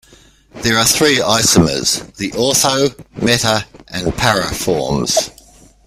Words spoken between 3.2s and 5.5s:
"meta-", and "para-" forms.